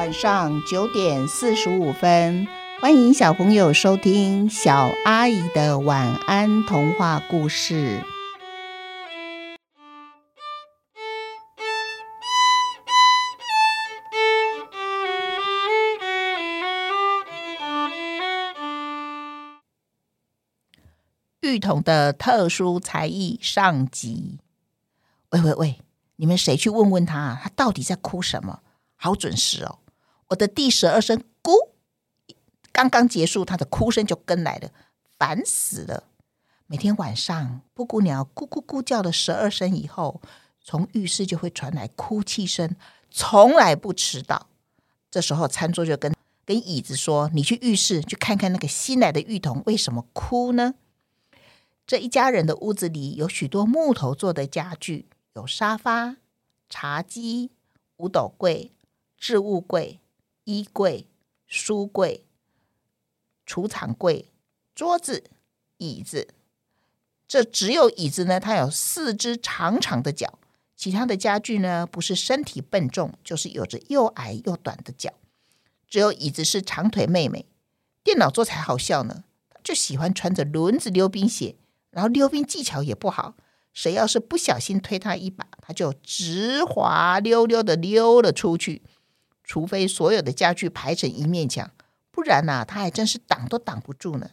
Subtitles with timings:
[0.00, 2.48] 晚上九点四十五分，
[2.80, 8.02] 欢迎小朋友收听小阿姨的晚安童话故事。
[21.42, 24.38] 玉童的特殊才艺上集。
[25.32, 25.82] 喂喂喂，
[26.16, 28.60] 你们谁去问问他，他到底在哭什么？
[28.96, 29.78] 好准时哦！
[30.30, 31.70] 我的第十二声“咕”
[32.72, 34.70] 刚刚结束，他的哭声就跟来了，
[35.18, 36.04] 烦死了！
[36.66, 40.22] 每天晚上布谷鸟咕咕咕叫了十二声以后，
[40.62, 42.76] 从浴室就会传来哭泣声，
[43.10, 44.46] 从来不迟到。
[45.10, 50.74] 这时候餐桌就跟跟椅子说：“你去浴室去看看那个新来的浴童为什么哭呢？”
[51.88, 56.18] 这一家人的屋子里有许多木头做的家具，有沙发、
[56.68, 57.50] 茶几、
[57.96, 58.70] 五斗柜、
[59.18, 59.98] 置物柜。
[60.50, 61.06] 衣柜、
[61.46, 62.24] 书柜、
[63.46, 64.32] 储藏柜、
[64.74, 65.22] 桌子、
[65.78, 66.26] 椅子，
[67.28, 70.40] 这只有椅子呢，它有四只长长的脚。
[70.74, 75.12] 其他的家具呢，不是身体笨重，就是有着又矮又短的脚。
[75.86, 77.46] 只有椅子是长腿妹妹。
[78.02, 79.22] 电脑桌才好笑呢，
[79.62, 81.54] 就喜欢穿着轮子溜冰鞋，
[81.90, 83.36] 然后溜冰技巧也不好。
[83.72, 88.82] 谁要是不小心推他一把，他就直滑溜溜的溜了出去。
[89.50, 91.72] 除非所有的家具排成一面墙，
[92.12, 94.30] 不然呐，他还真是挡都挡不住呢。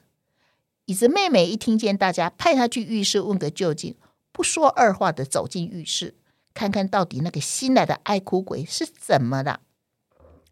[0.86, 3.95] 椅子妹妹一听见大家派她去浴室问个究竟，
[4.32, 6.14] 不说二话的走进浴室，
[6.54, 9.62] 看看到底那个新来的爱哭鬼是怎么了。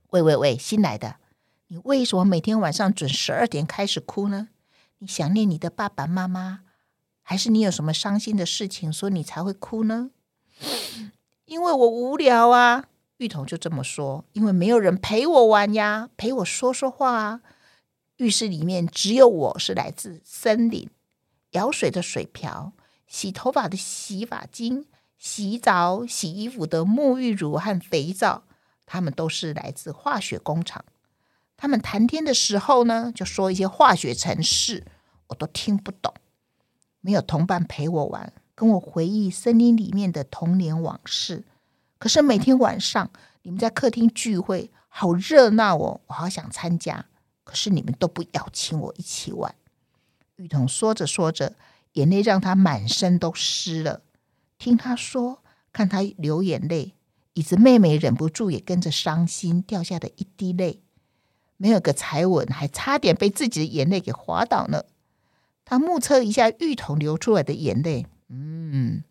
[0.10, 1.18] 喂喂喂，新来的，
[1.68, 4.48] 你为什么每天晚上准十二点开始哭呢？
[4.98, 6.62] 你想念你的爸爸妈妈，
[7.22, 10.09] 还是你有什么伤心的事情，所以你才会哭呢？
[11.46, 12.86] 因为我无聊啊。
[13.18, 17.42] 芋头就这么说，因为没有人陪我玩呀，陪我说说话啊。
[18.18, 20.90] 浴室里面只有我是来自森林，
[21.52, 22.74] 舀水的水瓢，
[23.08, 24.86] 洗头发的洗发精，
[25.18, 28.44] 洗澡洗衣服的沐浴乳和肥皂，
[28.86, 30.84] 他们都是来自化学工厂。
[31.58, 34.86] 他们谈天的时候呢，就说一些化学程式，
[35.28, 36.14] 我都听不懂。
[37.00, 41.46] 没有同伴陪我玩，跟我回忆森林里面的童年往事。
[42.06, 43.10] 可是每天晚上
[43.42, 46.02] 你们在客厅聚会，好热闹哦！
[46.06, 47.08] 我好想参加，
[47.44, 49.56] 可是你们都不邀请我一起玩。
[50.36, 51.56] 玉彤说着说着，
[51.94, 54.04] 眼泪让他满身都湿了。
[54.60, 55.42] 听他说，
[55.74, 56.94] 看他流眼泪，
[57.34, 60.84] 椅子妹妹忍不住也跟着伤心，掉下的一滴泪。
[61.58, 64.84] 没有个踩稳，还差点被自己的眼泪给滑倒呢。
[65.66, 69.04] 他目测一下玉彤流出来的眼泪，嗯。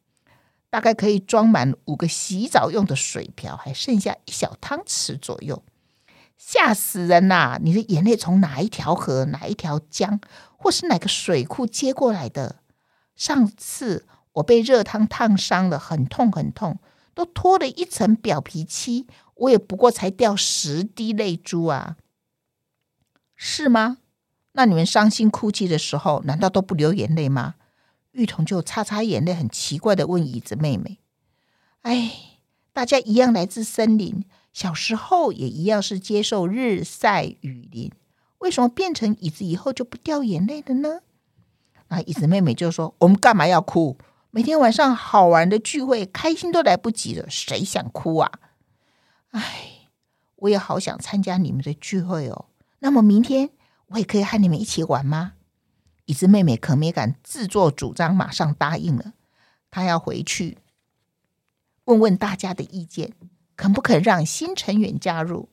[0.74, 5.62] 大概可以装满五个洗澡用的水瓢，还剩下一小汤匙左右，
[6.36, 7.60] 吓死人呐！
[7.62, 10.18] 你的眼泪从哪一条河、哪一条江，
[10.56, 12.56] 或是哪个水库接过来的？
[13.14, 16.80] 上次我被热汤烫伤了，很痛很痛，
[17.14, 21.94] 都脱了一层表皮漆，我也不过才掉十滴泪珠啊，
[23.36, 23.98] 是吗？
[24.54, 27.54] 那你们伤心哭泣的时候，难道都不流眼泪吗？
[28.14, 30.98] 玉彤就擦擦眼泪，很奇怪的问椅子妹妹
[31.82, 32.12] ：“哎，
[32.72, 37.92] 大家一样来自森林，小时候也一样是接受日晒雨淋，
[38.38, 41.00] 为什么变成椅子以后就不掉眼泪了呢？”
[41.88, 43.98] 啊，椅子妹妹就说：“我们干嘛要哭？
[44.30, 48.30] 每天晚上好玩的聚会，开心都来不及了，谁想哭啊？”
[49.30, 49.88] 哎，
[50.36, 52.46] 我也好想参加你们的聚会哦。
[52.78, 53.50] 那么明天
[53.88, 55.32] 我也可以和你们一起玩吗？
[56.06, 59.14] 椅子妹妹可没敢自作主张，马上答应了。
[59.70, 60.58] 她要回去
[61.84, 63.12] 问问大家的意见，
[63.56, 65.48] 肯不肯让新成员加入？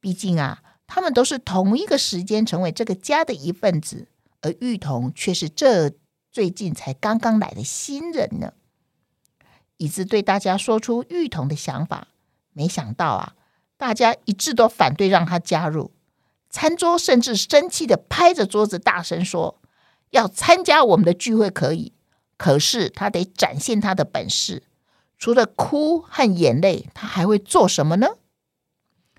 [0.00, 4.08] 毕竟啊，他们都是同一个时间成为这个家的一份子，
[4.42, 5.92] 而玉彤却是这
[6.30, 8.52] 最近才刚刚来的新人呢。
[9.78, 12.08] 椅子对大家说出玉彤的想法，
[12.52, 13.34] 没想到啊，
[13.76, 15.92] 大家一致都反对让他加入。
[16.48, 19.60] 餐桌甚至生气的拍着桌子，大声说。
[20.10, 21.92] 要参加我们的聚会可以，
[22.36, 24.62] 可是他得展现他的本事。
[25.18, 28.08] 除了哭和眼泪，他还会做什么呢？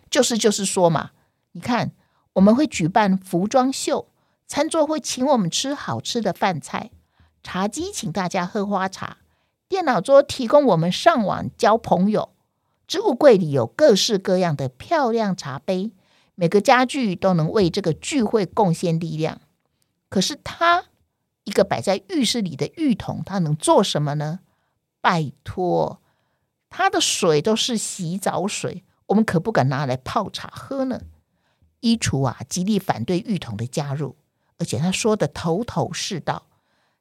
[0.10, 1.12] 就是就是说嘛，
[1.54, 1.92] 你看，
[2.34, 4.08] 我们会举办服装秀，
[4.46, 6.92] 餐桌会请我们吃好吃的饭菜，
[7.42, 9.18] 茶几请大家喝花茶，
[9.68, 12.30] 电脑桌提供我们上网交朋友，
[12.88, 15.92] 置物柜里有各式各样的漂亮茶杯，
[16.36, 19.42] 每个家具都能为这个聚会贡献力量。
[20.10, 20.86] 可是他
[21.44, 24.40] 一个摆在浴室里的浴桶，他能做什么呢？
[25.02, 26.02] 拜托，
[26.70, 31.02] 他的水都是洗澡水，我们可不敢拿来泡茶喝呢。
[31.82, 34.18] 衣橱啊，极力反对浴桶的加入，
[34.58, 36.48] 而且他说的头头是道。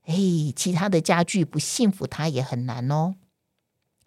[0.05, 0.15] 哎，
[0.55, 3.17] 其他的家具不信服他也很难哦。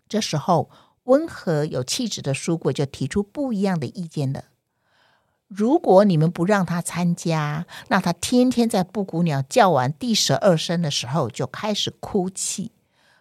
[0.07, 0.69] 这时候，
[1.03, 4.45] 温和有气质的书柜就提出不一样的意见了。
[5.49, 12.71] 如果你们不让他参加，那他天天在布谷鸟叫完第十二声的时候就开始哭泣。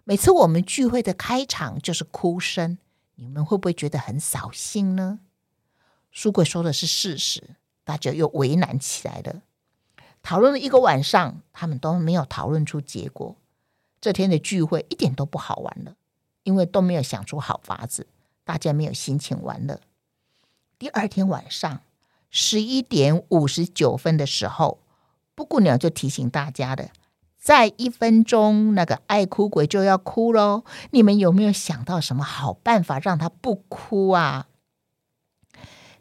[0.04, 2.76] 每次我们聚会的开场就是哭声，
[3.14, 5.20] 你们会不会觉得很扫兴呢？
[6.10, 9.42] 书柜说的是事实，大家又为难起来了。
[10.22, 13.36] 讨论了一个晚上，他们都没有讨论出结果。
[14.02, 15.96] 这天的聚会一点都不好玩了，
[16.42, 18.06] 因为都没有想出好法子，
[18.44, 19.80] 大家没有心情玩了。
[20.78, 21.80] 第二天晚上
[22.30, 24.80] 十一点五十九分的时候，
[25.34, 26.90] 布谷鸟就提醒大家的：
[27.38, 30.64] 再一分钟，那个爱哭鬼就要哭喽。
[30.90, 34.48] 你们有没有想到什么好办法让他不哭啊？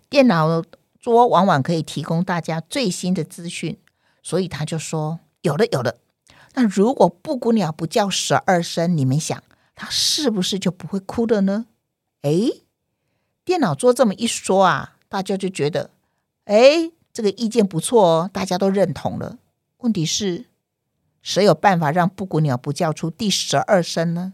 [0.09, 0.63] 电脑
[0.99, 3.79] 桌往往可以提供大家最新的资讯。
[4.23, 5.99] 所以他就说：“有的，有的。
[6.55, 9.41] 那如果布谷鸟不叫十二声，你们想，
[9.73, 11.67] 它是不是就不会哭的呢？”
[12.23, 12.51] 哎，
[13.45, 15.91] 电脑桌这么一说啊，大家就觉得，
[16.47, 19.37] 哎，这个意见不错哦，大家都认同了。
[19.79, 20.45] 问题是，
[21.21, 24.33] 谁有办法让布谷鸟不叫出第十二声呢？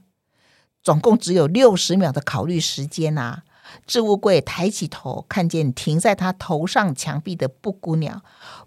[0.83, 3.43] 总共只有六十秒的考虑时间啊！
[3.87, 8.21] 置物柜抬起头，看见停在他头上墙壁的布谷鸟。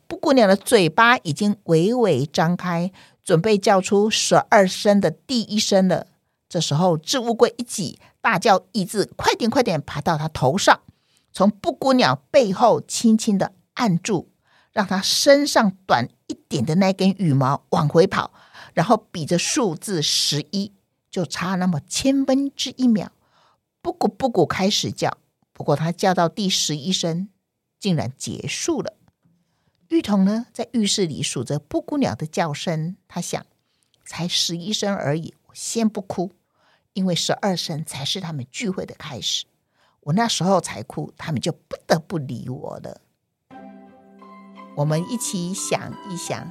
[0.08, 2.90] 布谷鸟的嘴巴已经微微张开，
[3.22, 6.08] 准备叫出十二声的第一声了。
[6.49, 10.81] 这时候，置物柜一挤，大叫一字：“快点，快点！”爬到他头上，
[11.36, 14.30] 从布谷鸟背后轻轻的按住，
[14.72, 18.32] 让它身上短一点的那根羽毛往回跑，
[18.72, 20.72] 然后比着数字十一，
[21.10, 23.12] 就差那么千分之一秒。
[23.82, 25.18] 布谷布谷开始叫，
[25.52, 27.28] 不过他叫到第十一声，
[27.78, 28.94] 竟然结束了。
[29.88, 33.44] 玉童呢，在浴室里数着布谷鸟的叫声，他想，
[34.06, 36.32] 才十一声而已，我先不哭，
[36.94, 39.44] 因为十二声才是他们聚会的开始。
[40.06, 43.00] 我那时候才哭，他们就不得不理我了。
[44.76, 46.48] 我们一起想一想，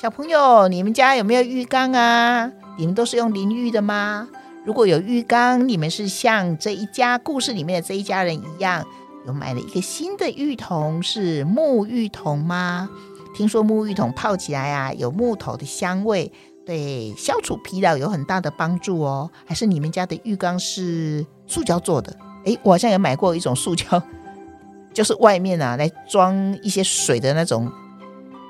[0.00, 2.52] 小朋友，你们家有没有浴缸啊？
[2.78, 4.28] 你们都是用淋浴的吗？
[4.64, 8.86] 如果有浴缸，你们是像这一家故事里面的这一家人一样，
[9.26, 12.88] 有买了一个新的浴桶，是木浴桶吗？
[13.34, 16.32] 听说木浴桶泡起来啊，有木头的香味，
[16.64, 19.28] 对消除疲劳有很大的帮助哦。
[19.44, 22.16] 还是你们家的浴缸是塑胶做的？
[22.44, 24.02] 诶，我好像有买过一种塑胶，
[24.92, 27.70] 就是外面啊来装一些水的那种，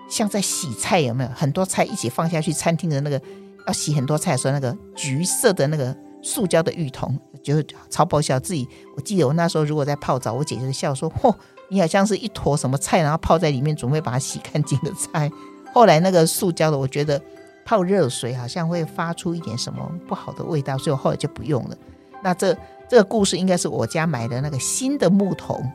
[0.09, 1.31] 像在洗菜有没有？
[1.35, 3.21] 很多菜一起放下去，餐厅的那个。
[3.65, 8.37] 要洗很多菜的时候，那个橘色的那个塑胶的浴桶，就是超爆笑。
[8.41, 11.33] 自己我记得我那时候如果在泡澡，我姐就笑说：“嚯，
[11.69, 15.31] 你好像是一坨什么菜，然后泡在里面，准备把它洗干净的菜。”
[15.73, 17.23] 后来那个塑胶的，我觉得
[17.65, 21.77] 泡热水好像会发出一点什么不好的味道，所以我后来就不用了。
[22.21, 22.53] 那这
[22.93, 25.67] 这个故事应该是我家买的那个新的木桶、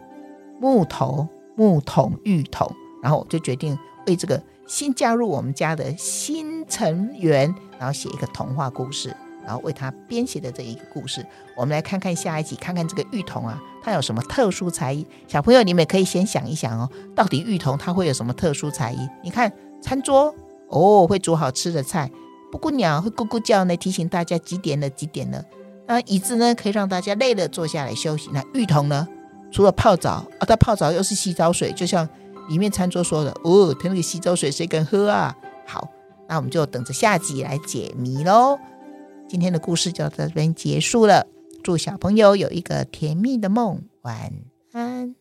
[0.62, 2.72] 木头、木桶浴桶，
[3.02, 3.76] 然后我就决定
[4.06, 7.52] 为这个新加入我们家的新成员。
[7.80, 9.12] 然后写一个童话故事，
[9.44, 11.26] 然后为他编写的这一个故事，
[11.56, 15.04] 我们来看看下一集，看看这个浴桶啊，他有什么特殊才艺？
[15.28, 19.00] 小朋友，你们可以先想一想哦，到底浴桶他会有什么特殊才艺？
[19.24, 19.52] 你看
[19.82, 20.32] 餐桌
[20.68, 22.08] 哦，会煮好吃的菜；
[22.52, 25.44] 布谷鸟会咕咕叫呢，提醒大家几点了，几点了。
[25.88, 28.30] 那椅子呢，可以让大家累了坐下来休息。
[28.32, 29.08] 那浴桶呢，
[29.52, 32.08] 除了泡澡啊，它泡澡又是洗澡水，就像
[32.50, 35.36] 里面餐桌说的哦，它那个洗澡水谁敢喝啊？
[35.66, 35.90] 好。
[36.30, 38.60] 那我们就等着下集来解谜喽。
[39.30, 41.26] 今天的故事就到这边结束了，
[41.64, 44.34] 祝小朋友有一个甜蜜的梦，晚
[44.74, 45.16] 安。